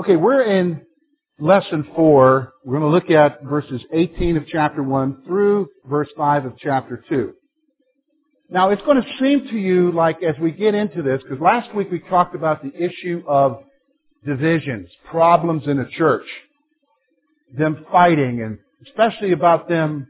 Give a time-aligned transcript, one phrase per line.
[0.00, 0.80] Okay, we're in
[1.38, 2.52] lesson 4.
[2.64, 7.04] We're going to look at verses 18 of chapter 1 through verse 5 of chapter
[7.10, 7.34] 2.
[8.48, 11.74] Now, it's going to seem to you like as we get into this, because last
[11.74, 13.62] week we talked about the issue of
[14.24, 16.24] divisions, problems in a church,
[17.52, 20.08] them fighting, and especially about them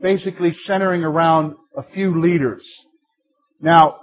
[0.00, 2.62] basically centering around a few leaders.
[3.60, 3.96] Now,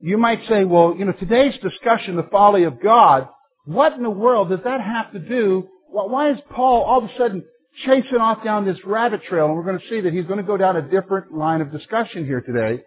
[0.00, 3.28] you might say, well, you know, today's discussion, the folly of God,
[3.68, 5.68] what in the world does that have to do?
[5.90, 7.44] Why is Paul all of a sudden
[7.84, 9.44] chasing off down this rabbit trail?
[9.44, 11.70] And we're going to see that he's going to go down a different line of
[11.70, 12.82] discussion here today.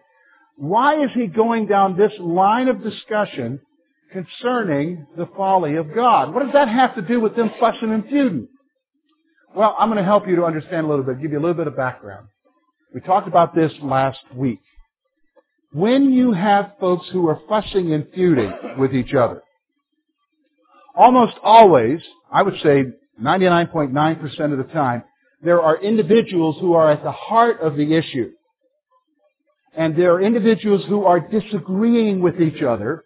[0.56, 3.60] Why is he going down this line of discussion
[4.12, 6.34] concerning the folly of God?
[6.34, 8.48] What does that have to do with them fussing and feuding?
[9.54, 11.54] Well, I'm going to help you to understand a little bit, give you a little
[11.54, 12.26] bit of background.
[12.92, 14.60] We talked about this last week.
[15.72, 19.42] When you have folks who are fussing and feuding with each other,
[20.94, 22.84] almost always, I would say
[23.20, 25.04] 99.9% of the time,
[25.42, 28.30] there are individuals who are at the heart of the issue.
[29.74, 33.04] And there are individuals who are disagreeing with each other.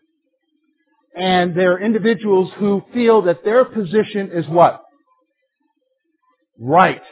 [1.15, 4.83] And there are individuals who feel that their position is what?
[6.59, 7.03] Right.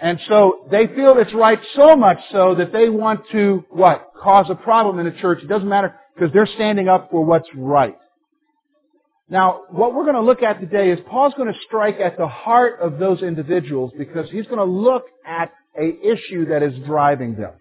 [0.00, 4.10] And so they feel it's right so much so that they want to, what?
[4.22, 5.42] Cause a problem in a church.
[5.42, 7.96] It doesn't matter because they're standing up for what's right.
[9.28, 12.28] Now, what we're going to look at today is Paul's going to strike at the
[12.28, 17.34] heart of those individuals because he's going to look at a issue that is driving
[17.34, 17.52] them.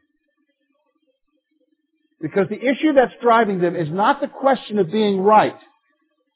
[2.22, 5.58] Because the issue that's driving them is not the question of being right.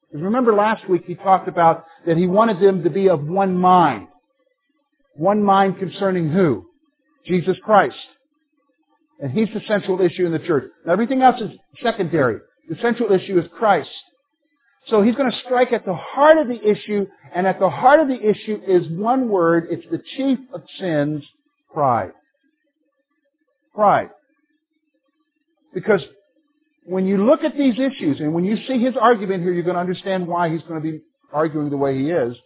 [0.10, 3.58] Because remember last week he talked about that he wanted them to be of one
[3.58, 4.08] mind.
[5.16, 6.66] One mind concerning who?
[7.26, 7.96] Jesus Christ.
[9.20, 10.66] And he's the central issue in the church.
[10.86, 12.40] Now everything else is secondary.
[12.70, 13.90] The central issue is Christ.
[14.90, 17.06] So he's going to strike at the heart of the issue,
[17.36, 19.68] and at the heart of the issue is one word.
[19.70, 21.24] It's the chief of sins,
[21.74, 22.12] pride.
[23.76, 24.10] Pride.
[25.74, 26.02] Because
[26.86, 29.76] when you look at these issues, and when you see his argument here, you're going
[29.76, 31.02] to understand why he's going to be
[31.34, 32.38] arguing the way he is.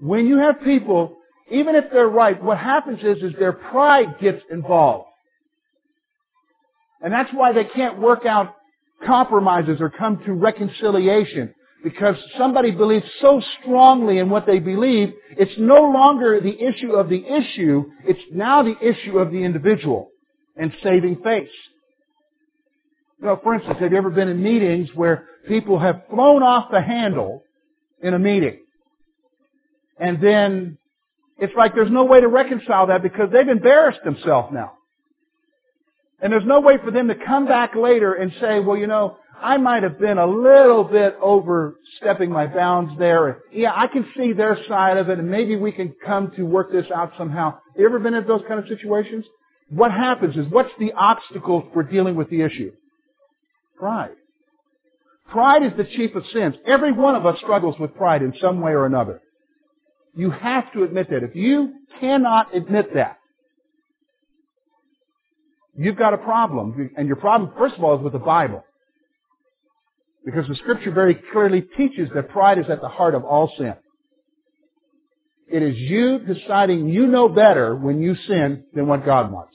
[0.00, 1.18] When you have people,
[1.50, 5.06] even if they're right, what happens is, is their pride gets involved.
[7.02, 8.54] And that's why they can't work out
[9.06, 15.52] compromises or come to reconciliation because somebody believes so strongly in what they believe, it's
[15.58, 20.10] no longer the issue of the issue, it's now the issue of the individual
[20.56, 21.48] and saving face.
[23.20, 26.82] Know, for instance, have you ever been in meetings where people have flown off the
[26.82, 27.44] handle
[28.02, 28.60] in a meeting?
[29.98, 30.78] And then
[31.38, 34.72] it's like there's no way to reconcile that because they've embarrassed themselves now.
[36.22, 39.18] And there's no way for them to come back later and say, well, you know,
[39.42, 43.42] I might have been a little bit overstepping my bounds there.
[43.52, 46.70] Yeah, I can see their side of it and maybe we can come to work
[46.70, 47.58] this out somehow.
[47.76, 49.24] You ever been in those kind of situations?
[49.68, 52.72] What happens is, what's the obstacle for dealing with the issue?
[53.76, 54.14] Pride.
[55.28, 56.54] Pride is the chief of sins.
[56.64, 59.22] Every one of us struggles with pride in some way or another.
[60.14, 61.24] You have to admit that.
[61.24, 63.16] If you cannot admit that,
[65.76, 66.90] you've got a problem.
[66.96, 68.64] And your problem, first of all, is with the Bible.
[70.24, 73.74] Because the scripture very clearly teaches that pride is at the heart of all sin.
[75.50, 79.54] It is you deciding you know better when you sin than what God wants.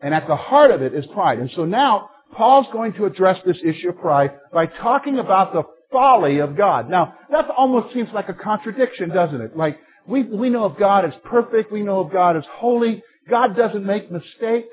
[0.00, 1.38] And at the heart of it is pride.
[1.38, 5.62] And so now, Paul's going to address this issue of pride by talking about the
[5.90, 6.90] folly of God.
[6.90, 9.56] Now, that almost seems like a contradiction, doesn't it?
[9.56, 13.56] Like, we, we know of God as perfect, we know of God as holy, God
[13.56, 14.68] doesn't make mistakes.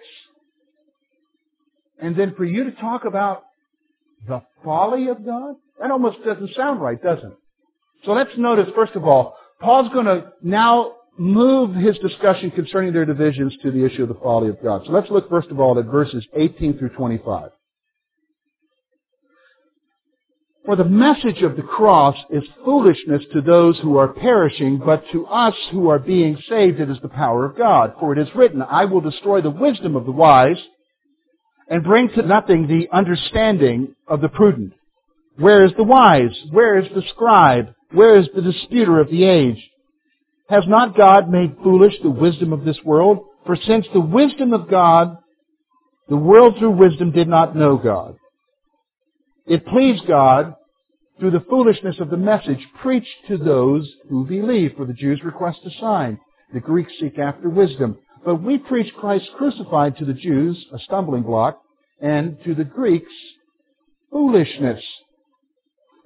[2.00, 3.44] And then for you to talk about
[4.28, 5.56] the folly of God?
[5.80, 7.38] That almost doesn't sound right, doesn't it?
[8.06, 13.06] So let's notice, first of all, Paul's going to now move his discussion concerning their
[13.06, 14.84] divisions to the issue of the folly of God.
[14.86, 17.52] So let's look first of all at verses 18 through 25.
[20.66, 25.28] For the message of the cross is foolishness to those who are perishing, but to
[25.28, 27.94] us who are being saved it is the power of God.
[28.00, 30.58] For it is written, I will destroy the wisdom of the wise
[31.70, 34.74] and bring to nothing the understanding of the prudent.
[35.38, 36.36] Where is the wise?
[36.50, 37.68] Where is the scribe?
[37.92, 39.64] Where is the disputer of the age?
[40.50, 43.20] Has not God made foolish the wisdom of this world?
[43.46, 45.18] For since the wisdom of God,
[46.10, 48.18] the world through wisdom did not know God.
[49.46, 50.56] It pleased God
[51.20, 54.74] through the foolishness of the message preached to those who believe.
[54.76, 56.20] For the Jews request a sign.
[56.54, 57.98] The Greeks seek after wisdom.
[58.24, 61.62] But we preach Christ crucified to the Jews, a stumbling block,
[62.02, 63.12] and to the Greeks,
[64.12, 64.84] foolishness.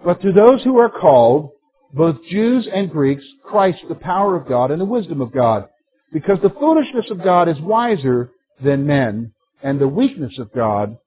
[0.03, 1.51] But to those who are called,
[1.94, 5.65] both Jews and Greeks, Christ the power of God and the wisdom of God.
[6.12, 8.31] Because the foolishness of God is wiser
[8.63, 9.33] than men,
[9.63, 10.97] and the weakness of God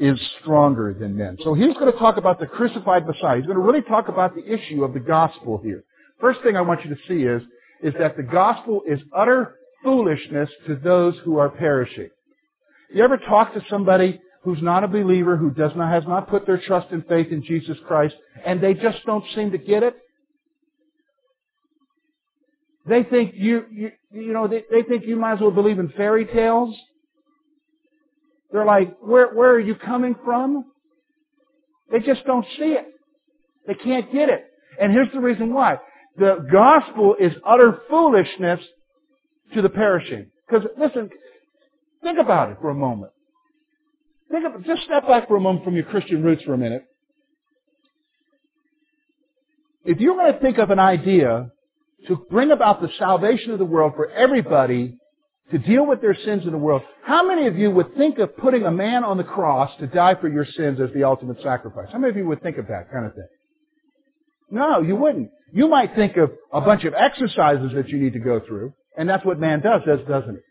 [0.00, 1.36] is stronger than men.
[1.42, 3.36] So he's going to talk about the crucified Messiah.
[3.36, 5.84] He's going to really talk about the issue of the gospel here.
[6.20, 7.42] First thing I want you to see is,
[7.82, 12.10] is that the gospel is utter foolishness to those who are perishing.
[12.92, 16.46] You ever talk to somebody who's not a believer, who does not, has not put
[16.46, 18.14] their trust and faith in Jesus Christ,
[18.44, 19.94] and they just don't seem to get it?
[22.86, 25.90] They think you, you, you know, they, they think you might as well believe in
[25.90, 26.74] fairy tales.
[28.52, 30.64] They're like, where, where are you coming from?
[31.90, 32.86] They just don't see it.
[33.66, 34.44] They can't get it.
[34.80, 35.78] And here's the reason why.
[36.16, 38.60] The gospel is utter foolishness
[39.54, 40.30] to the perishing.
[40.48, 41.10] Because, listen,
[42.02, 43.12] think about it for a moment.
[44.30, 46.84] Think of, just step back for a moment from your Christian roots for a minute.
[49.84, 51.50] If you're going to think of an idea
[52.08, 54.97] to bring about the salvation of the world for everybody
[55.50, 58.36] to deal with their sins in the world, how many of you would think of
[58.36, 61.88] putting a man on the cross to die for your sins as the ultimate sacrifice?
[61.90, 63.28] How many of you would think of that kind of thing?
[64.50, 65.30] No, you wouldn't.
[65.52, 69.08] You might think of a bunch of exercises that you need to go through, and
[69.08, 70.42] that's what man does, doesn't it?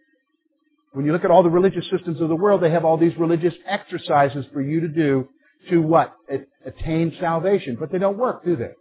[0.94, 3.16] When you look at all the religious systems of the world, they have all these
[3.18, 5.28] religious exercises for you to do
[5.70, 6.14] to what?
[6.66, 7.78] Attain salvation.
[7.80, 8.72] But they don't work, do they?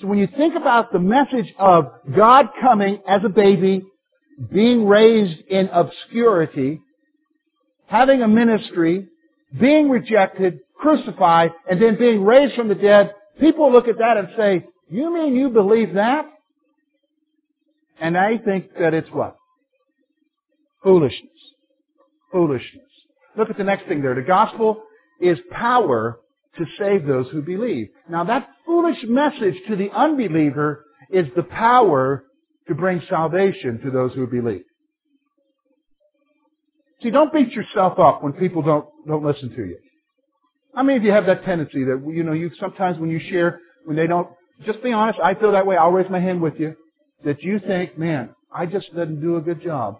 [0.00, 3.84] So when you think about the message of God coming as a baby,
[4.52, 6.80] being raised in obscurity,
[7.86, 9.08] having a ministry,
[9.58, 14.28] being rejected, crucified, and then being raised from the dead, people look at that and
[14.36, 16.26] say, you mean you believe that?
[18.00, 19.36] And I think that it's what?
[20.82, 21.30] Foolishness.
[22.32, 22.84] Foolishness.
[23.36, 24.14] Look at the next thing there.
[24.14, 24.82] The gospel
[25.20, 26.18] is power
[26.56, 27.88] to save those who believe.
[28.08, 32.24] Now that foolish message to the unbeliever is the power
[32.68, 34.62] to bring salvation to those who believe.
[37.02, 39.78] See, don't beat yourself up when people don't, don't listen to you.
[40.74, 43.60] How many of you have that tendency that, you know, you sometimes when you share,
[43.84, 44.28] when they don't,
[44.64, 46.76] just be honest, I feel that way, I'll raise my hand with you,
[47.24, 49.98] that you think, man, I just didn't do a good job.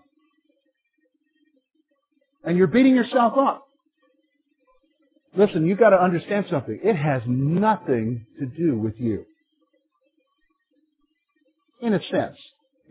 [2.44, 3.64] And you're beating yourself up.
[5.36, 6.80] Listen, you've got to understand something.
[6.82, 9.24] It has nothing to do with you.
[11.82, 12.36] In a sense.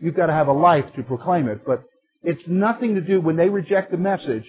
[0.00, 1.82] You've got to have a life to proclaim it, but
[2.22, 4.44] it's nothing to do, when they reject the message,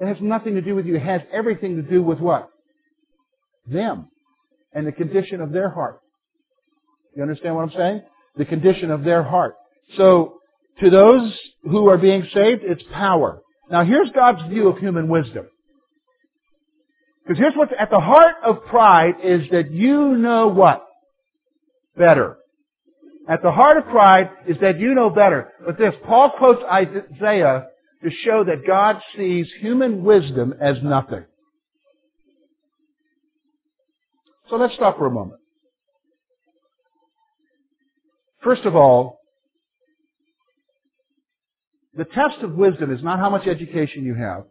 [0.00, 0.96] it has nothing to do with you.
[0.96, 2.48] It has everything to do with what?
[3.66, 4.08] Them.
[4.72, 6.00] And the condition of their heart.
[7.14, 8.02] You understand what I'm saying?
[8.36, 9.56] The condition of their heart.
[9.96, 10.40] So,
[10.80, 13.42] to those who are being saved, it's power.
[13.70, 15.46] Now here's God's view of human wisdom.
[17.22, 20.86] Because here's what's at the heart of pride is that you know what?
[21.96, 22.38] Better.
[23.28, 25.52] At the heart of pride is that you know better.
[25.64, 27.66] But this, Paul quotes Isaiah
[28.02, 31.24] to show that God sees human wisdom as nothing.
[34.48, 35.40] So let's stop for a moment.
[38.42, 39.20] First of all,
[41.94, 44.44] the test of wisdom is not how much education you have.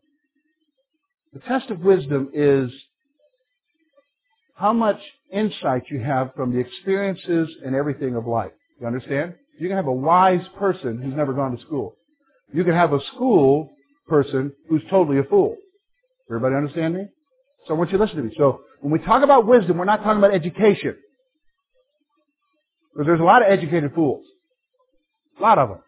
[1.33, 2.71] The test of wisdom is
[4.55, 4.99] how much
[5.31, 8.51] insight you have from the experiences and everything of life.
[8.79, 9.35] You understand?
[9.59, 11.95] You can have a wise person who's never gone to school.
[12.53, 13.69] You can have a school
[14.07, 15.55] person who's totally a fool.
[16.29, 17.07] Everybody understand me?
[17.67, 18.33] So I want you to listen to me.
[18.37, 20.95] So when we talk about wisdom, we're not talking about education.
[22.93, 24.25] Because there's a lot of educated fools.
[25.37, 25.79] A lot of them.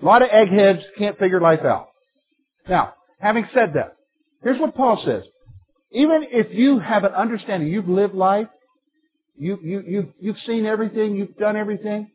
[0.00, 1.88] A lot of eggheads can't figure life out.
[2.68, 3.96] Now, having said that,
[4.42, 5.24] here's what Paul says.
[5.90, 8.48] Even if you have an understanding, you've lived life,
[9.38, 12.10] you, you, you, you've seen everything, you've done everything.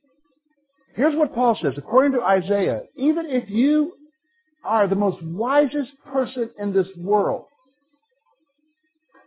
[0.95, 1.73] Here's what Paul says.
[1.77, 3.93] According to Isaiah, even if you
[4.63, 7.45] are the most wisest person in this world,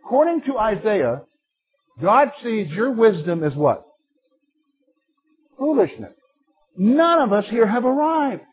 [0.05, 1.21] according to Isaiah,
[2.01, 3.83] God sees your wisdom as what?
[5.57, 6.13] Foolishness.
[6.77, 8.43] None of us here have arrived.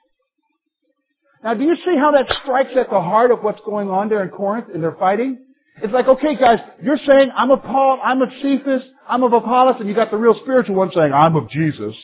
[1.42, 4.22] Now, do you see how that strikes at the heart of what's going on there
[4.22, 5.43] in Corinth and they're fighting?
[5.84, 9.76] It's like, okay guys, you're saying I'm of Paul, I'm of Cephas, I'm of Apollos,
[9.80, 11.94] and you got the real spiritual one saying I'm of Jesus.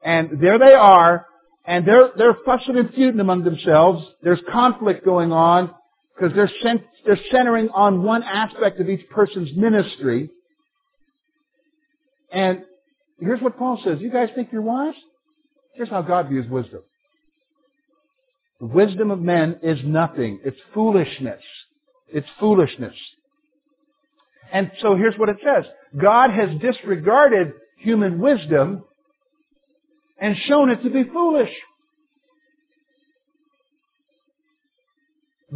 [0.00, 1.26] And there they are,
[1.66, 4.06] and they're, they're fussing and feuding among themselves.
[4.22, 5.74] There's conflict going on,
[6.14, 10.30] because they're, cent- they're centering on one aspect of each person's ministry.
[12.30, 12.60] And
[13.18, 13.98] here's what Paul says.
[14.00, 14.94] You guys think you're wise?
[15.74, 16.82] Here's how God views wisdom.
[18.60, 20.38] The wisdom of men is nothing.
[20.44, 21.42] It's foolishness.
[22.12, 22.94] It's foolishness.
[24.52, 25.64] And so here's what it says.
[26.00, 28.84] God has disregarded human wisdom
[30.18, 31.50] and shown it to be foolish.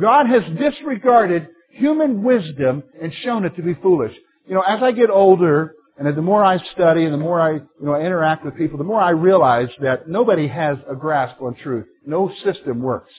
[0.00, 4.14] God has disregarded human wisdom and shown it to be foolish.
[4.46, 7.52] You know, as I get older, and the more I study and the more I,
[7.52, 11.54] you know, interact with people, the more I realize that nobody has a grasp on
[11.54, 11.86] truth.
[12.06, 13.12] No system works.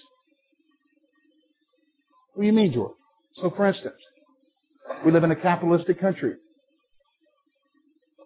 [2.34, 2.94] What do you mean, George?
[3.42, 3.96] So for instance,
[5.06, 6.36] we live in a capitalistic country.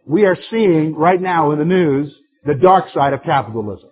[0.06, 2.14] We are seeing right now in the news
[2.46, 3.90] the dark side of capitalism.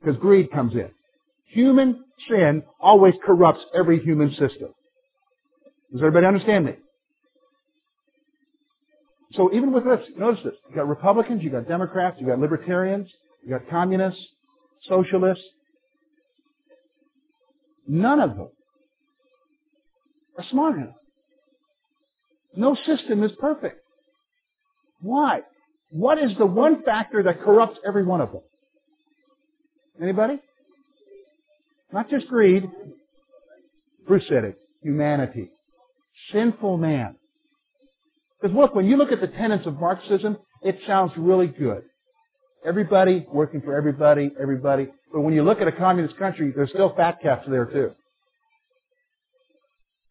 [0.00, 0.90] Because greed comes in.
[1.48, 4.72] Human sin always corrupts every human system.
[5.92, 6.72] Does everybody understand me?
[9.32, 10.54] So even with this, notice this.
[10.66, 13.08] You've got Republicans, you've got Democrats, you've got Libertarians,
[13.42, 14.20] you've got Communists,
[14.88, 15.44] Socialists.
[17.86, 18.48] None of them
[20.38, 20.94] are smart enough.
[22.56, 23.80] No system is perfect.
[25.00, 25.40] Why?
[25.90, 28.42] What is the one factor that corrupts every one of them?
[30.00, 30.38] Anybody?
[31.92, 32.68] Not just greed.
[34.06, 34.56] Bruce said it.
[34.82, 35.48] Humanity.
[36.32, 37.16] Sinful man.
[38.40, 41.82] Because look, when you look at the tenets of Marxism, it sounds really good.
[42.64, 44.88] Everybody working for everybody, everybody.
[45.12, 47.92] But when you look at a communist country, there's still fat cats there too.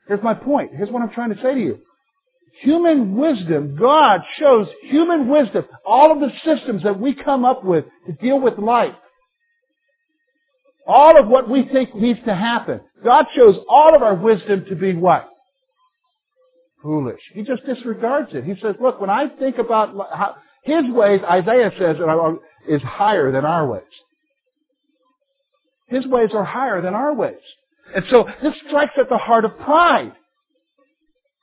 [0.09, 0.71] Here's my point.
[0.75, 1.79] Here's what I'm trying to say to you.
[2.61, 7.85] Human wisdom, God shows human wisdom, all of the systems that we come up with
[8.07, 8.95] to deal with life.
[10.87, 12.81] All of what we think needs to happen.
[13.03, 15.29] God shows all of our wisdom to be what?
[16.81, 17.21] Foolish.
[17.35, 18.43] He just disregards it.
[18.43, 21.97] He says, look, when I think about how, His ways, Isaiah says,
[22.67, 23.83] is higher than our ways.
[25.87, 27.37] His ways are higher than our ways.
[27.95, 30.13] And so this strikes at the heart of pride.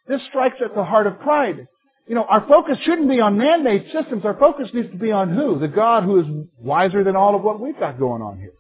[0.09, 1.67] This strikes at the heart of pride.
[2.07, 4.25] You know, our focus shouldn't be on man-made systems.
[4.25, 5.59] Our focus needs to be on who?
[5.59, 6.27] The God who is
[6.59, 8.53] wiser than all of what we've got going on here.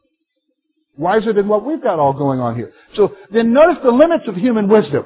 [0.97, 2.73] Wiser than what we've got all going on here.
[2.97, 5.05] So then notice the limits of human wisdom.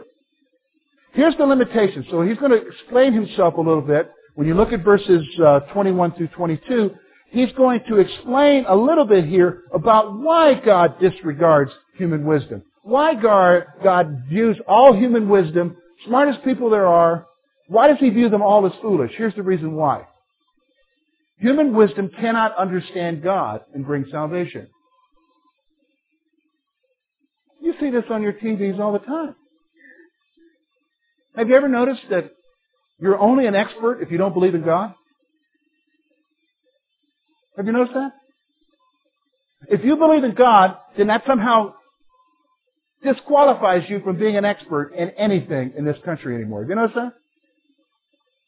[1.13, 2.07] Here's the limitation.
[2.11, 4.11] So he's going to explain himself a little bit.
[4.37, 6.93] When you look at verses uh, 21 through 22,
[7.31, 12.63] he's going to explain a little bit here about why God disregards human wisdom.
[12.83, 17.27] Why God, views all human wisdom, smartest people there are,
[17.69, 19.13] why does he view them all as foolish?
[19.17, 20.05] Here's the reason why.
[21.39, 24.69] Human wisdom cannot understand God and bring salvation.
[27.63, 29.37] You see this on your TVs all the time.
[31.37, 32.31] Have you ever noticed that
[32.99, 34.95] you're only an expert if you don't believe in God?
[37.57, 38.13] Have you noticed that?
[39.69, 41.75] If you believe in God, then that somehow
[43.03, 46.65] disqualifies you from being an expert in anything in this country anymore.
[46.65, 47.13] You notice that?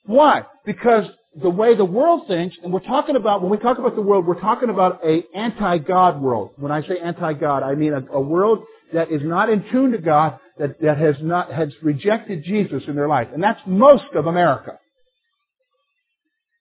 [0.05, 0.45] Why?
[0.67, 1.07] Because
[1.41, 4.27] the way the world thinks, and we're talking about, when we talk about the world,
[4.27, 6.51] we're talking about a anti-God world.
[6.57, 9.99] When I say anti-God, I mean a, a world that is not in tune to
[9.99, 13.29] God, that, that has not, has rejected Jesus in their life.
[13.33, 14.79] And that's most of America.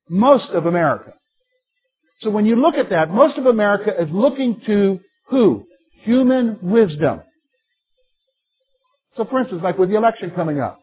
[0.09, 1.13] Most of America.
[2.21, 5.65] So when you look at that, most of America is looking to who?
[6.03, 7.21] Human wisdom.
[9.17, 10.79] So for instance, like with the election coming up,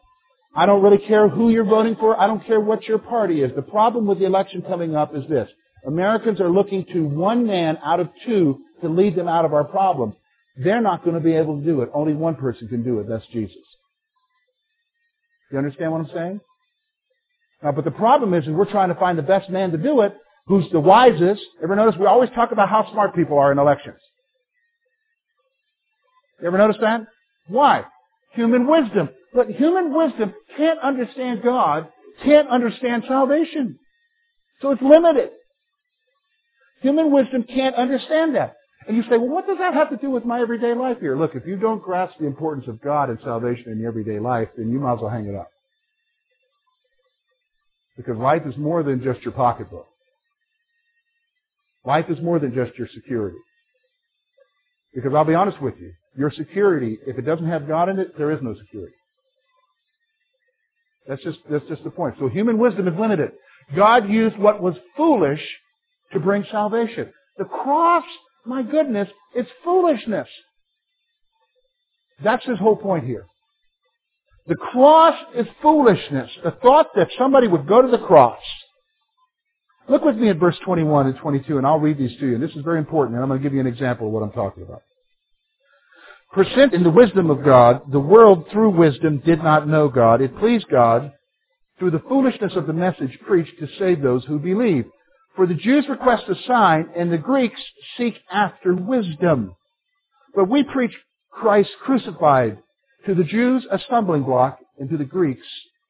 [0.55, 2.19] I don't really care who you're voting for.
[2.19, 3.51] I don't care what your party is.
[3.55, 5.47] The problem with the election coming up is this.
[5.85, 9.63] Americans are looking to one man out of two to lead them out of our
[9.63, 10.15] problems.
[10.57, 11.89] They're not going to be able to do it.
[11.93, 13.07] Only one person can do it.
[13.07, 13.55] That's Jesus.
[15.51, 16.39] You understand what I'm saying?
[17.63, 20.01] Now, but the problem is, is we're trying to find the best man to do
[20.01, 20.15] it,
[20.47, 21.41] who's the wisest.
[21.63, 23.99] Ever notice we always talk about how smart people are in elections?
[26.41, 27.01] You ever notice that?
[27.47, 27.83] Why?
[28.33, 29.09] Human wisdom.
[29.33, 31.87] But human wisdom can't understand God,
[32.23, 33.77] can't understand salvation.
[34.61, 35.29] So it's limited.
[36.81, 38.55] Human wisdom can't understand that.
[38.87, 41.17] And you say, well, what does that have to do with my everyday life here?
[41.17, 44.49] Look, if you don't grasp the importance of God and salvation in your everyday life,
[44.57, 45.49] then you might as well hang it up.
[47.97, 49.85] Because life is more than just your pocketbook.
[51.85, 53.37] Life is more than just your security.
[54.93, 58.17] Because I'll be honest with you, your security, if it doesn't have God in it,
[58.17, 58.93] there is no security.
[61.07, 62.15] That's just, that's just the point.
[62.19, 63.31] So human wisdom is limited.
[63.73, 65.41] God used what was foolish
[66.11, 67.11] to bring salvation.
[67.37, 68.03] The cross,
[68.45, 70.27] my goodness, it's foolishness.
[72.21, 73.25] That's his whole point here.
[74.45, 76.29] The cross is foolishness.
[76.43, 78.41] The thought that somebody would go to the cross.
[79.87, 82.33] Look with me at verse 21 and 22, and I'll read these to you.
[82.35, 84.21] And this is very important, and I'm going to give you an example of what
[84.21, 84.81] I'm talking about.
[86.31, 90.21] Percent in the wisdom of God, the world through wisdom did not know God.
[90.21, 91.11] It pleased God
[91.77, 94.85] through the foolishness of the message preached to save those who believe.
[95.35, 97.61] For the Jews request a sign and the Greeks
[97.97, 99.55] seek after wisdom.
[100.35, 100.93] But we preach
[101.31, 102.59] Christ crucified.
[103.05, 105.47] To the Jews, a stumbling block, and to the Greeks,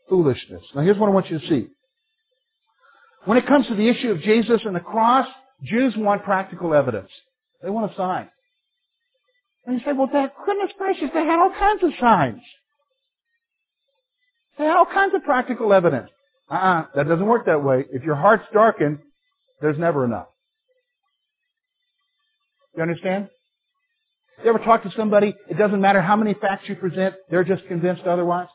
[0.07, 0.61] foolishness.
[0.75, 1.67] Now here's what I want you to see.
[3.25, 5.27] When it comes to the issue of Jesus and the cross,
[5.63, 7.09] Jews want practical evidence.
[7.63, 8.29] They want a sign.
[9.69, 12.41] And you say, well, Dad, goodness gracious, they had all kinds of signs.
[14.57, 16.09] They had all kinds of practical evidence.
[16.49, 17.85] Uh-uh, that doesn't work that way.
[17.91, 18.97] If your heart's darkened,
[19.61, 20.25] there's never enough.
[22.75, 23.29] You understand?
[24.43, 27.67] You ever talk to somebody, it doesn't matter how many facts you present, they're just
[27.67, 28.47] convinced otherwise?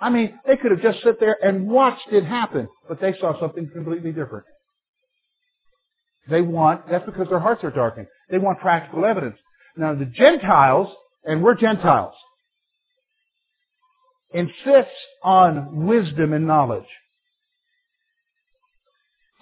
[0.00, 3.38] I mean, they could have just sit there and watched it happen, but they saw
[3.38, 4.46] something completely different.
[6.30, 8.06] They want, that's because their hearts are darkened.
[8.30, 9.36] They want practical evidence.
[9.76, 10.88] Now the Gentiles,
[11.24, 12.14] and we're Gentiles,
[14.32, 14.92] insists
[15.24, 16.86] on wisdom and knowledge.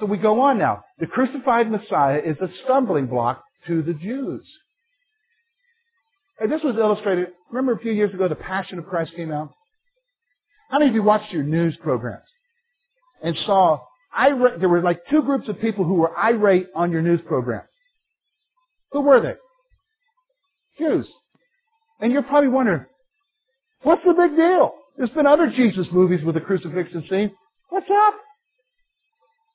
[0.00, 0.85] So we go on now.
[0.99, 4.47] The crucified Messiah is a stumbling block to the Jews.
[6.40, 9.52] And this was illustrated, remember a few years ago the Passion of Christ came out?
[10.71, 12.23] How many of you watched your news programs
[13.23, 13.80] and saw
[14.19, 17.69] irate, there were like two groups of people who were irate on your news programs?
[18.93, 19.35] Who were they?
[20.79, 21.07] Jews.
[22.01, 22.85] And you're probably wondering,
[23.83, 24.73] what's the big deal?
[24.97, 27.31] There's been other Jesus movies with the crucifixion scene.
[27.71, 28.15] What's up?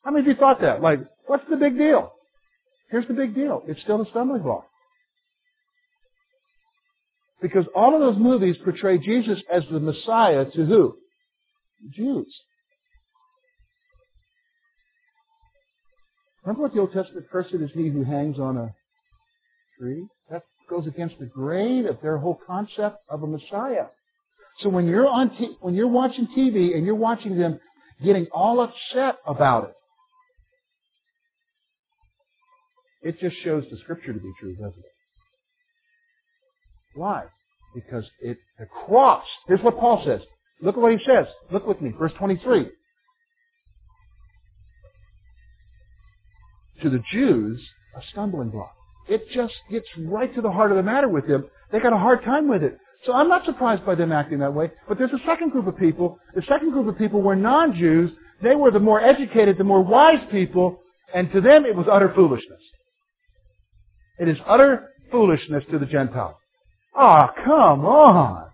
[0.04, 0.82] How many of you thought that?
[0.82, 2.12] Like, what's the big deal?
[2.92, 3.64] Here's the big deal.
[3.68, 4.66] It's still a stumbling block.
[7.42, 10.96] Because all of those movies portray Jesus as the Messiah to who?
[11.92, 12.34] Jews.
[16.46, 18.74] Remember what the Old Testament cursed is he who hangs on a
[19.80, 20.06] tree?
[20.30, 23.86] That goes against the grain of their whole concept of a Messiah.
[24.60, 27.60] So when you're on t- when you're watching TV and you're watching them
[28.04, 29.74] getting all upset about
[33.04, 34.94] it, it just shows the scripture to be true, doesn't it?
[36.96, 37.24] Why?
[37.74, 39.26] Because it the cross.
[39.48, 40.22] Here's what Paul says.
[40.62, 41.26] Look at what he says.
[41.52, 42.70] Look with me, verse 23.
[46.84, 47.62] To the Jews,
[47.98, 48.76] a stumbling block.
[49.08, 51.46] It just gets right to the heart of the matter with them.
[51.72, 52.78] They got a hard time with it.
[53.06, 54.72] So I'm not surprised by them acting that way.
[54.88, 56.20] But there's a second group of people.
[56.36, 58.12] The second group of people were non-Jews.
[58.42, 60.80] They were the more educated, the more wise people,
[61.14, 62.60] and to them it was utter foolishness.
[64.20, 66.36] It is utter foolishness to the Gentiles.
[66.96, 68.50] Ah, oh, come on.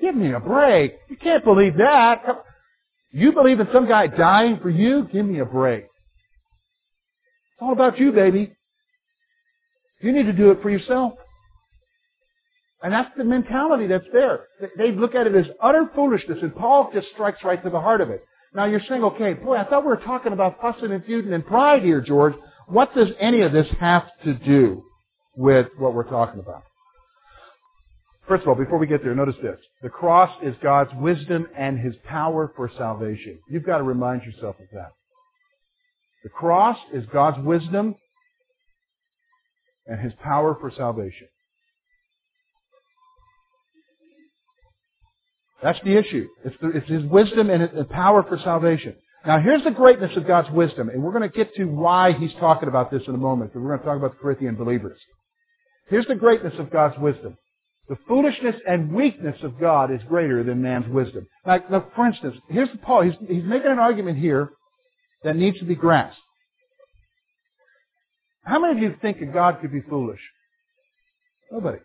[0.00, 0.94] Give me a break.
[1.08, 2.22] You can't believe that.
[3.10, 5.08] You believe in some guy dying for you?
[5.12, 5.84] Give me a break.
[5.84, 8.52] It's all about you, baby.
[10.00, 11.14] You need to do it for yourself.
[12.82, 14.44] And that's the mentality that's there.
[14.76, 18.00] They look at it as utter foolishness, and Paul just strikes right to the heart
[18.00, 18.22] of it.
[18.54, 21.44] Now you're saying, okay, boy, I thought we were talking about fussing and feuding and
[21.44, 22.34] pride here, George.
[22.68, 24.84] What does any of this have to do
[25.36, 26.62] with what we're talking about?
[28.28, 29.58] First of all, before we get there, notice this.
[29.82, 33.38] The cross is God's wisdom and His power for salvation.
[33.48, 34.90] You've got to remind yourself of that.
[36.22, 37.94] The cross is God's wisdom
[39.86, 41.28] and His power for salvation.
[45.62, 46.28] That's the issue.
[46.44, 48.94] It's, the, it's His wisdom and His power for salvation.
[49.26, 52.32] Now here's the greatness of God's wisdom, and we're going to get to why He's
[52.38, 55.00] talking about this in a moment, because we're going to talk about the Corinthian believers.
[55.88, 57.38] Here's the greatness of God's wisdom.
[57.88, 61.26] The foolishness and weakness of God is greater than man's wisdom.
[61.46, 63.02] Like, for instance, here's Paul.
[63.02, 64.50] He's, he's making an argument here
[65.24, 66.20] that needs to be grasped.
[68.44, 70.20] How many of you think that God could be foolish?
[71.50, 71.78] Nobody.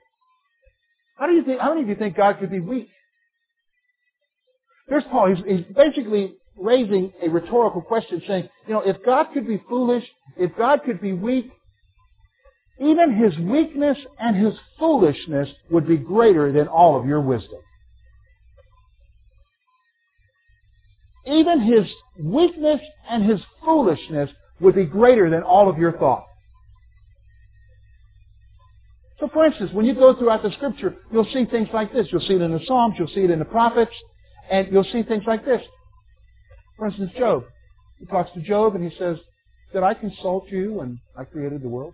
[1.17, 1.61] How do you think?
[1.61, 2.89] How many of you think God could be weak?
[4.87, 5.33] Here's Paul.
[5.33, 10.03] He's, he's basically raising a rhetorical question, saying, you know, if God could be foolish,
[10.37, 11.49] if God could be weak,
[12.79, 17.59] even his weakness and his foolishness would be greater than all of your wisdom.
[21.25, 21.85] Even his
[22.19, 26.25] weakness and his foolishness would be greater than all of your thought.
[29.19, 32.07] So for instance, when you go throughout the scripture, you'll see things like this.
[32.11, 33.93] You'll see it in the Psalms, you'll see it in the prophets,
[34.51, 35.61] and you'll see things like this.
[36.77, 37.45] For instance, Job.
[37.99, 39.17] He talks to Job and he says,
[39.71, 41.93] Did I consult you when I created the world?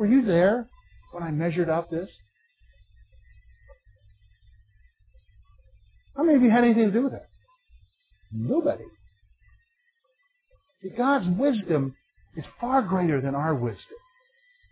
[0.00, 0.66] Were you there
[1.12, 2.08] when I measured out this?
[6.16, 7.28] How many of you had anything to do with it?
[8.32, 8.84] Nobody.
[10.82, 11.94] See, God's wisdom
[12.34, 13.98] is far greater than our wisdom.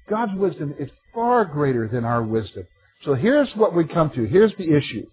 [0.09, 2.67] God's wisdom is far greater than our wisdom.
[3.05, 4.25] So here's what we come to.
[4.25, 5.05] Here's the issue.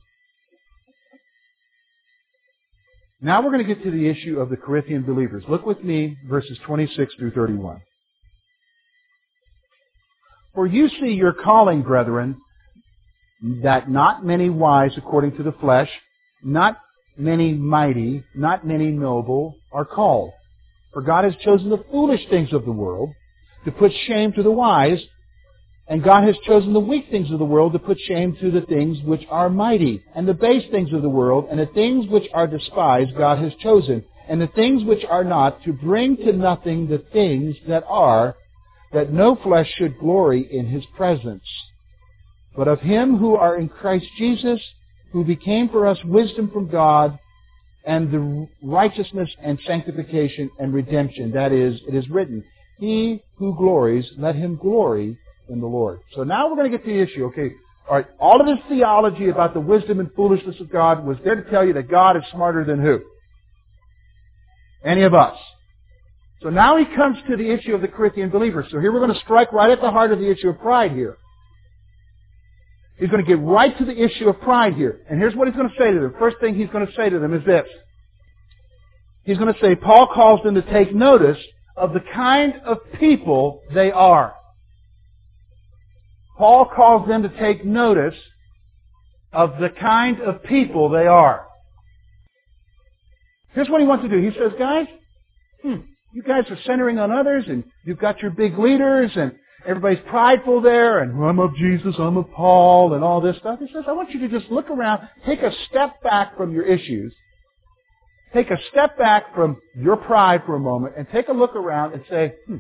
[3.20, 5.44] Now we're going to get to the issue of the Corinthian believers.
[5.50, 7.82] Look with me, verses 26 through 31.
[10.56, 12.38] For you see your calling, brethren,
[13.62, 15.90] that not many wise according to the flesh,
[16.44, 16.78] not
[17.18, 20.32] many mighty, not many noble are called.
[20.94, 23.10] For God has chosen the foolish things of the world
[23.66, 25.00] to put shame to the wise,
[25.88, 28.62] and God has chosen the weak things of the world to put shame to the
[28.62, 32.28] things which are mighty, and the base things of the world, and the things which
[32.34, 36.88] are despised God has chosen, and the things which are not, to bring to nothing
[36.88, 38.36] the things that are,
[38.94, 41.44] that no flesh should glory in his presence.
[42.56, 44.62] But of him who are in Christ Jesus,
[45.12, 47.20] who became for us wisdom from God,
[47.86, 51.32] and the righteousness and sanctification and redemption.
[51.32, 52.44] That is, it is written,
[52.80, 55.18] He who glories, let him glory
[55.50, 56.00] in the Lord.
[56.16, 57.52] So now we're going to get to the issue, okay?
[57.88, 61.36] All right, all of this theology about the wisdom and foolishness of God was there
[61.36, 63.02] to tell you that God is smarter than who?
[64.84, 65.38] Any of us.
[66.46, 68.68] So now he comes to the issue of the Corinthian believers.
[68.70, 70.92] So here we're going to strike right at the heart of the issue of pride
[70.92, 71.18] here.
[73.00, 75.02] He's going to get right to the issue of pride here.
[75.10, 76.14] And here's what he's going to say to them.
[76.20, 77.66] First thing he's going to say to them is this.
[79.24, 81.40] He's going to say, Paul calls them to take notice
[81.76, 84.36] of the kind of people they are.
[86.38, 88.14] Paul calls them to take notice
[89.34, 91.48] of the kind of people they are.
[93.54, 94.22] Here's what he wants to do.
[94.22, 94.86] He says, guys,
[95.64, 95.78] hmm,
[96.16, 99.34] you guys are centering on others and you've got your big leaders and
[99.68, 103.60] everybody's prideful there and I'm of Jesus, I'm of Paul and all this stuff.
[103.60, 106.64] He says, I want you to just look around, take a step back from your
[106.64, 107.14] issues,
[108.34, 111.94] take a step back from your pride for a moment and take a look around
[111.94, 112.58] and say, hmm,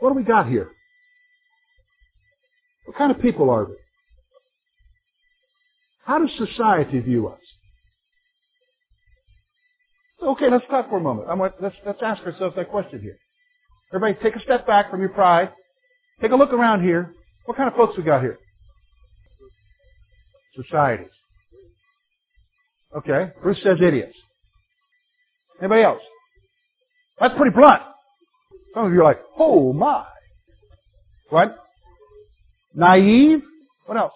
[0.00, 0.70] what do we got here?
[2.86, 3.74] What kind of people are we?
[6.06, 7.40] How does society view us?
[10.22, 11.28] Okay, let's talk for a moment.
[11.38, 13.16] Want, let's, let's ask ourselves that question here.
[13.94, 15.50] Everybody take a step back from your pride.
[16.20, 17.14] Take a look around here.
[17.44, 18.38] What kind of folks we got here?
[20.56, 21.06] Societies.
[22.96, 23.30] Okay.
[23.42, 24.16] Bruce says idiots.
[25.60, 26.02] Anybody else?
[27.20, 27.82] That's pretty blunt.
[28.74, 30.04] Some of you are like, oh my.
[31.30, 31.56] What?
[32.74, 33.42] Naive?
[33.86, 34.12] What else?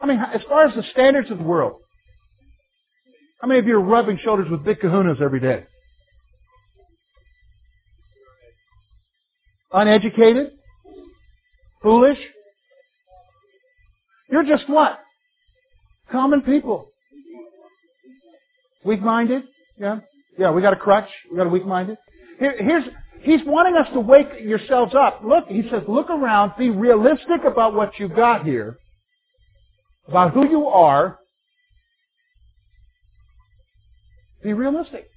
[0.00, 1.80] I mean, as far as the standards of the world,
[3.40, 5.64] how many of you are rubbing shoulders with big kahunas every day?
[9.72, 10.52] Uneducated?
[11.82, 12.18] Foolish?
[14.30, 14.98] You're just what?
[16.10, 16.88] Common people.
[18.84, 19.42] Weak-minded?
[19.78, 20.00] Yeah.
[20.38, 21.08] Yeah, we got a crutch.
[21.30, 21.96] We got a weak-minded.
[22.38, 22.84] Here, here's,
[23.22, 25.22] he's wanting us to wake yourselves up.
[25.24, 28.78] Look, he says, look around, be realistic about what you've got here,
[30.08, 31.18] about who you are.
[34.44, 35.08] Be realistic.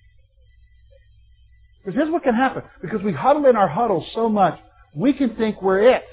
[1.83, 2.63] Because here's what can happen.
[2.81, 4.57] Because we huddle in our huddles so much,
[4.95, 6.03] we can think we're it.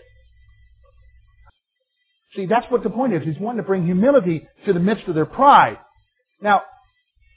[2.37, 3.23] See, that's what the point is.
[3.25, 5.79] He's wanting to bring humility to the midst of their pride.
[6.43, 6.63] Now,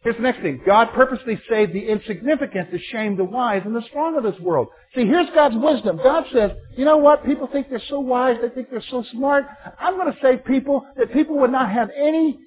[0.04, 0.62] here's the next thing.
[0.66, 4.68] God purposely saved the insignificant to shame the wise and the strong of this world.
[4.96, 5.98] See, here's God's wisdom.
[5.98, 7.24] God says, you know what?
[7.24, 8.38] People think they're so wise.
[8.42, 9.46] They think they're so smart.
[9.80, 12.40] I'm going to save people that people would not have any,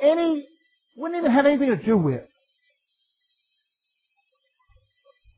[0.00, 0.46] any,
[0.96, 2.22] wouldn't even have anything to do with.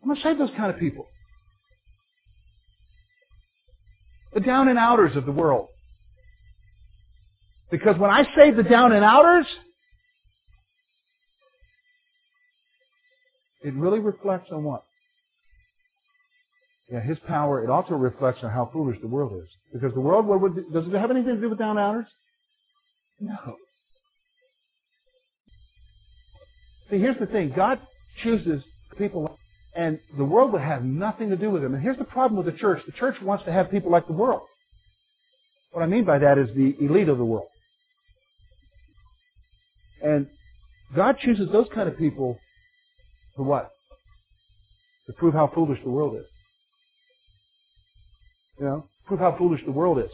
[0.09, 1.07] I'm going to save those kind of people.
[4.33, 5.67] The down and outers of the world.
[7.71, 9.45] Because when I say the down and outers,
[13.61, 14.85] it really reflects on what?
[16.91, 19.49] Yeah, his power, it also reflects on how foolish the world is.
[19.75, 22.07] Because the world, what would, does it have anything to do with down and outers?
[23.21, 23.57] No.
[26.91, 27.53] See, here's the thing.
[27.55, 27.79] God
[28.23, 28.63] chooses
[28.97, 29.37] people,
[29.79, 31.73] and the world would have nothing to do with them.
[31.73, 32.83] And here's the problem with the church.
[32.85, 34.43] The church wants to have people like the world.
[35.71, 37.47] What I mean by that is the elite of the world.
[40.03, 40.27] And
[40.97, 42.41] God chooses those kind of people
[43.37, 43.71] for what?
[45.07, 46.27] To prove how foolish the world is.
[48.59, 50.11] You know, prove how foolish the world is.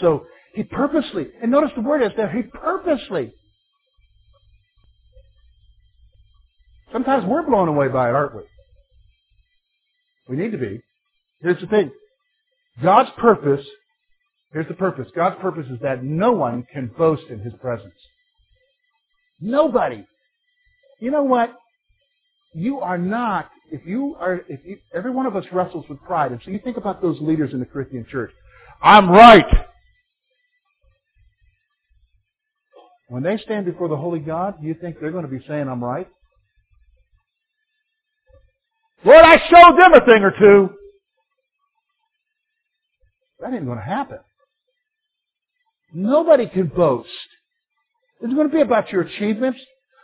[0.00, 0.24] So
[0.54, 3.34] he purposely, and notice the word is there, he purposely.
[6.92, 8.42] Sometimes we're blown away by it, aren't we?
[10.28, 10.80] We need to be.
[11.40, 11.90] Here's the thing.
[12.82, 13.66] God's purpose,
[14.52, 15.08] here's the purpose.
[15.14, 17.94] God's purpose is that no one can boast in his presence.
[19.40, 20.04] Nobody.
[21.00, 21.52] You know what?
[22.54, 26.32] You are not if you are, if you, every one of us wrestles with pride,
[26.32, 28.32] and so you think about those leaders in the Corinthian church.
[28.82, 29.46] I'm right.
[33.08, 35.68] When they stand before the holy God, do you think they're going to be saying
[35.68, 36.08] I'm right?
[39.04, 40.70] Lord, I showed them a thing or two.
[43.40, 44.18] That ain't going to happen.
[45.92, 47.08] Nobody can boast.
[48.20, 49.58] It's going to be about your achievements.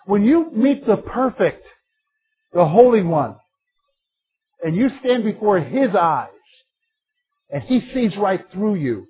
[0.06, 1.64] When you meet the perfect,
[2.52, 3.37] the Holy One,
[4.62, 6.28] and you stand before His eyes,
[7.50, 9.06] and He sees right through you,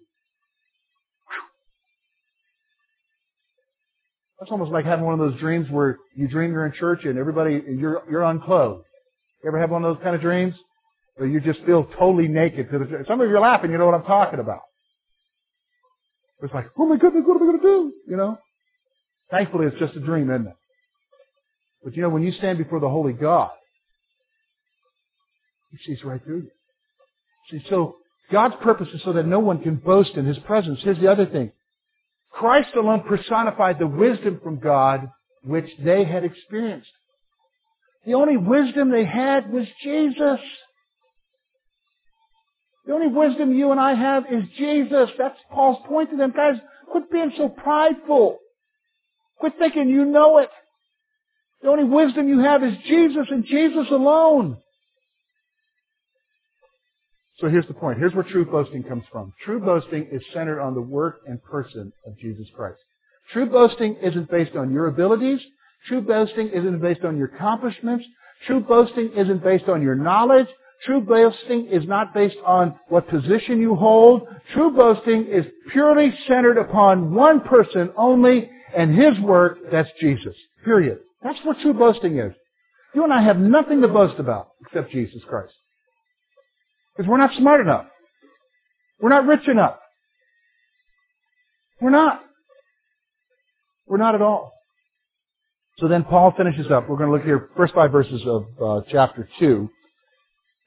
[4.41, 7.17] that's almost like having one of those dreams where you dream you're in church and
[7.17, 8.85] everybody, you're, you're unclothed.
[9.47, 10.57] You ever have one of those kind of dreams?
[11.15, 12.67] Where you just feel totally naked.
[13.07, 14.63] Some of you are laughing, you know what I'm talking about.
[16.43, 17.93] It's like, oh my goodness, what am I going to do?
[18.09, 18.39] You know?
[19.31, 20.57] Thankfully, it's just a dream, isn't it?
[21.85, 23.51] But you know, when you stand before the Holy God,
[25.71, 26.51] He sees right through you.
[27.53, 27.99] See, so
[28.33, 30.81] God's purpose is so that no one can boast in His presence.
[30.83, 31.53] Here's the other thing.
[32.33, 35.09] Christ alone personified the wisdom from God
[35.45, 36.91] which they had experienced.
[38.07, 40.41] The only wisdom they had was Jesus.
[42.87, 45.11] The only wisdom you and I have is Jesus.
[45.19, 46.33] That's Paul's point to them.
[46.35, 46.55] Guys,
[46.89, 48.39] quit being so prideful.
[49.39, 50.51] Quit thinking you know it.
[51.63, 54.59] The only wisdom you have is Jesus and Jesus alone.
[57.41, 57.99] So here's the point.
[57.99, 59.33] Here's where true boasting comes from.
[59.45, 62.79] True boasting is centered on the work and person of Jesus Christ.
[63.33, 65.41] True boasting isn't based on your abilities.
[65.87, 68.05] True boasting isn't based on your accomplishments.
[68.47, 70.49] True boasting isn't based on your knowledge.
[70.85, 74.29] True boasting is not based on what position you hold.
[74.53, 80.35] True boasting is purely centered upon one person only and his work, that's Jesus.
[80.65, 80.99] Period.
[81.23, 82.33] That's what true boasting is.
[82.95, 85.55] You and I have nothing to boast about except Jesus Christ.
[86.97, 87.87] Because we're not smart enough.
[89.01, 89.77] We're not rich enough.
[91.81, 92.21] We're not.
[93.87, 94.56] We're not at all.
[95.79, 96.89] So then Paul finishes up.
[96.89, 99.69] We're going to look here, first five verses of uh, chapter 2.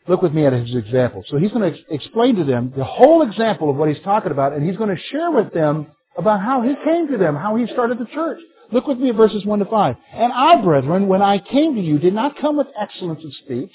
[0.08, 1.24] Look with me at his example.
[1.28, 4.32] So he's going to ex- explain to them the whole example of what he's talking
[4.32, 7.56] about, and he's going to share with them about how he came to them, how
[7.56, 8.40] he started the church.
[8.72, 9.96] Look with me at verses 1 to 5.
[10.14, 13.72] And I, brethren, when I came to you, did not come with excellence of speech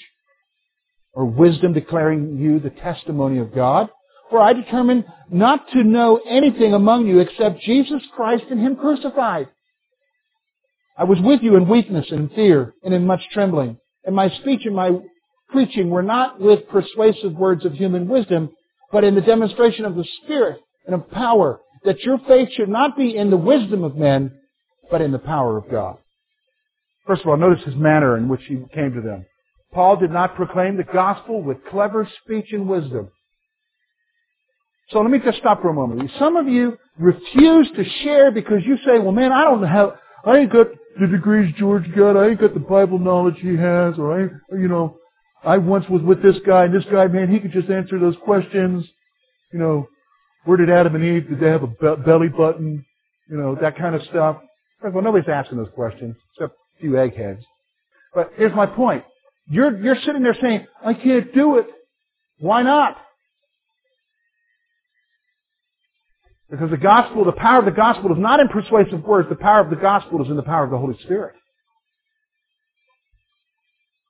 [1.13, 3.89] or wisdom declaring you the testimony of God,
[4.31, 9.49] for I determined not to know anything among you except Jesus Christ and Him crucified.
[10.97, 13.79] I was with you in weakness and fear and in much trembling.
[14.05, 14.93] And my speech and my
[15.49, 18.51] preaching were not with persuasive words of human wisdom,
[18.93, 22.97] but in the demonstration of the Spirit and of power, that your faith should not
[22.97, 24.33] be in the wisdom of men,
[24.91, 25.97] but in the power of God.
[27.07, 29.27] First of all, notice his manner in which he came to them.
[29.73, 33.11] Paul did not proclaim the gospel with clever speech and wisdom.
[34.91, 36.11] So let me just stop for a moment.
[36.19, 39.91] Some of you refuse to share because you say, well man, I don't have,
[40.25, 40.67] I ain't got
[41.01, 42.17] the degrees George got.
[42.17, 44.99] I ain't got the Bible knowledge he has, or I, you know,
[45.45, 48.17] I once was with this guy, and this guy, man, he could just answer those
[48.25, 48.87] questions.
[49.53, 49.89] You know,
[50.45, 51.29] where did Adam and Eve?
[51.29, 52.85] Did they have a be- belly button?
[53.29, 54.39] You know, that kind of stuff.
[54.83, 57.43] Well, nobody's asking those questions except a few eggheads.
[58.15, 59.05] But here's my point.
[59.49, 61.67] You're you're sitting there saying, I can't do it.
[62.39, 62.97] Why not?
[66.55, 69.29] Because the gospel, the power of the gospel is not in persuasive words.
[69.29, 71.35] The power of the gospel is in the power of the Holy Spirit.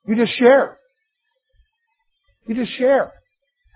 [0.07, 0.77] You just share.
[2.47, 3.13] You just share.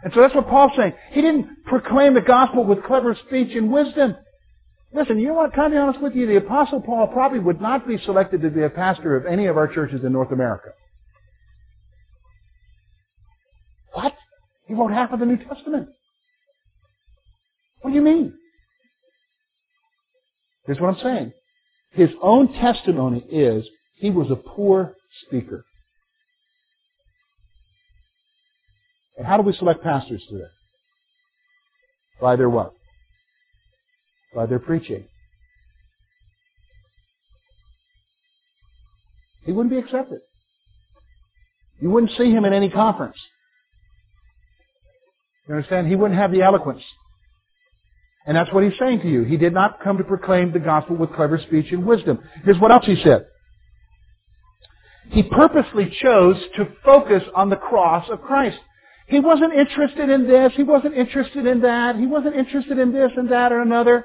[0.03, 0.93] And so that's what Paul's saying.
[1.13, 4.17] He didn't proclaim the gospel with clever speech and wisdom.
[4.93, 5.55] Listen, you know what?
[5.55, 6.27] Can I be honest with you?
[6.27, 9.57] The Apostle Paul probably would not be selected to be a pastor of any of
[9.57, 10.73] our churches in North America.
[13.95, 14.13] What?
[14.67, 15.89] He wrote half of the New Testament.
[17.81, 18.35] What do you mean?
[20.69, 21.33] Here's what I'm saying.
[21.93, 25.65] His own testimony is he was a poor speaker.
[29.17, 30.45] And how do we select pastors today?
[32.21, 32.75] By their what?
[34.35, 35.07] By their preaching.
[39.47, 40.19] He wouldn't be accepted.
[41.81, 43.17] You wouldn't see him in any conference.
[45.49, 45.89] You understand?
[45.89, 46.83] He wouldn't have the eloquence.
[48.29, 49.25] And that's what he's saying to you.
[49.25, 52.19] He did not come to proclaim the gospel with clever speech and wisdom.
[52.45, 53.25] Here's what else he said.
[55.09, 58.59] He purposely chose to focus on the cross of Christ.
[59.07, 60.53] He wasn't interested in this.
[60.55, 61.97] He wasn't interested in that.
[61.97, 64.05] He wasn't interested in this and that or another.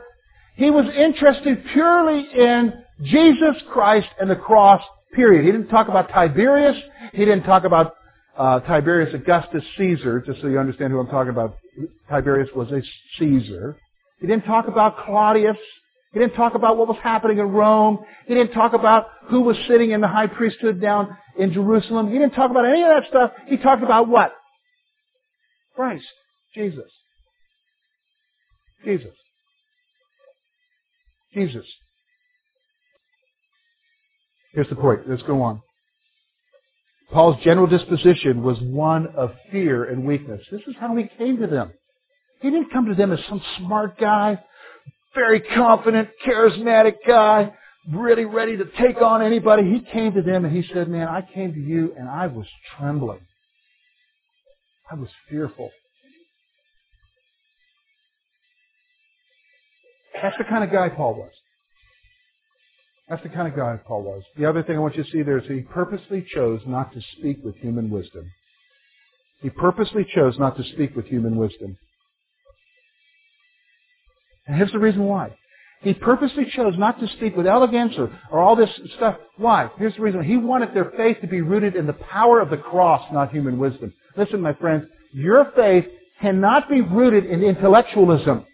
[0.55, 4.81] He was interested purely in Jesus Christ and the cross,
[5.13, 5.43] period.
[5.43, 6.77] He didn't talk about Tiberius.
[7.11, 7.95] He didn't talk about
[8.37, 11.57] uh, Tiberius Augustus Caesar, just so you understand who I'm talking about.
[12.09, 12.81] Tiberius was a
[13.19, 13.75] Caesar.
[14.23, 15.57] He didn't talk about Claudius.
[16.13, 17.99] He didn't talk about what was happening in Rome.
[18.25, 22.09] He didn't talk about who was sitting in the high priesthood down in Jerusalem.
[22.09, 23.31] He didn't talk about any of that stuff.
[23.47, 24.31] He talked about what?
[25.75, 26.05] Christ.
[26.55, 26.89] Jesus.
[28.85, 29.11] Jesus.
[31.33, 31.65] Jesus.
[34.53, 35.01] Here's the point.
[35.05, 35.61] Let's go on.
[37.11, 40.39] Paul's general disposition was one of fear and weakness.
[40.49, 41.73] This is how he came to them.
[42.43, 44.37] He didn't come to them as some smart guy,
[45.15, 47.53] very confident, charismatic guy,
[47.89, 49.63] really ready to take on anybody.
[49.63, 52.45] He came to them and he said, man, I came to you and I was
[52.77, 53.21] trembling.
[54.91, 55.69] I was fearful.
[60.21, 61.31] That's the kind of guy Paul was.
[63.07, 64.23] That's the kind of guy Paul was.
[64.37, 66.99] The other thing I want you to see there is he purposely chose not to
[67.17, 68.29] speak with human wisdom.
[69.41, 71.77] He purposely chose not to speak with human wisdom.
[74.47, 75.35] And here's the reason why.
[75.81, 79.17] He purposely chose not to speak with elegance or, or all this stuff.
[79.37, 79.69] Why?
[79.77, 80.23] Here's the reason.
[80.23, 83.59] He wanted their faith to be rooted in the power of the cross, not human
[83.59, 83.93] wisdom.
[84.15, 85.85] Listen, my friends, your faith
[86.21, 88.45] cannot be rooted in intellectualism.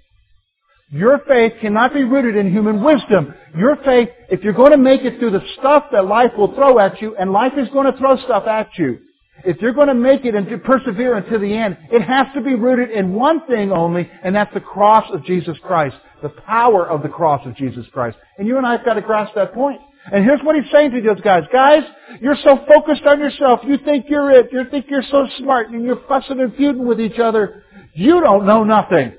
[0.92, 3.36] Your faith cannot be rooted in human wisdom.
[3.56, 6.80] Your faith, if you're going to make it through the stuff that life will throw
[6.80, 8.98] at you, and life is going to throw stuff at you,
[9.46, 12.42] if you're going to make it and to persevere until the end, it has to
[12.42, 15.96] be rooted in one thing only, and that's the cross of Jesus Christ.
[16.22, 18.18] The power of the cross of Jesus Christ.
[18.38, 19.80] And you and I have got to grasp that point.
[20.12, 21.44] And here's what he's saying to those guys.
[21.52, 21.84] Guys,
[22.22, 23.62] you're so focused on yourself.
[23.64, 24.50] You think you're it.
[24.52, 27.64] You think you're so smart and you're fussing and feuding with each other.
[27.94, 29.14] You don't know nothing.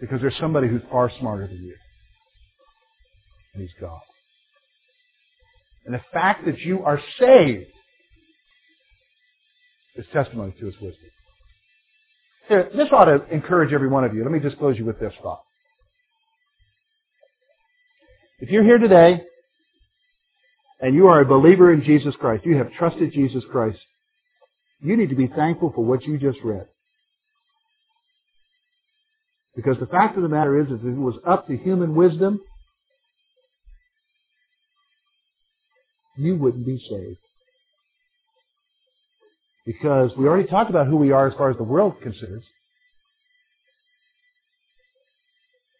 [0.00, 1.74] Because there's somebody who's far smarter than you.
[3.54, 4.00] And he's God.
[5.84, 7.70] And the fact that you are saved
[10.00, 11.10] is testimony to his wisdom.
[12.48, 14.22] Here, this ought to encourage every one of you.
[14.22, 15.42] Let me just close you with this thought.
[18.40, 19.22] If you're here today
[20.80, 23.78] and you are a believer in Jesus Christ, you have trusted Jesus Christ,
[24.82, 26.66] you need to be thankful for what you just read.
[29.54, 32.40] Because the fact of the matter is, if it was up to human wisdom,
[36.16, 37.18] you wouldn't be saved.
[39.70, 42.42] Because we already talked about who we are as far as the world considers.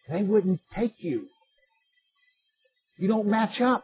[0.09, 1.25] They wouldn't take you.
[2.97, 3.83] You don't match up.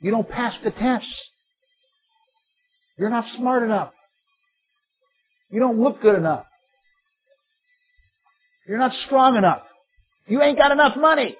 [0.00, 1.08] You don't pass the tests.
[2.96, 3.90] You're not smart enough.
[5.50, 6.44] You don't look good enough.
[8.68, 9.62] You're not strong enough.
[10.28, 11.36] You ain't got enough money.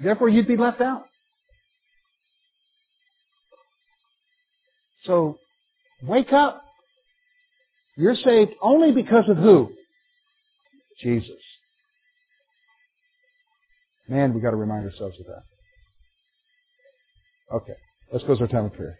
[0.00, 1.07] Therefore, you'd be left out.
[5.04, 5.38] So,
[6.02, 6.62] wake up.
[7.96, 9.70] You're saved only because of who?
[11.00, 11.36] Jesus.
[14.08, 15.42] Man, we've got to remind ourselves of that.
[17.56, 17.74] Okay.
[18.12, 18.98] Let's close our time of prayer.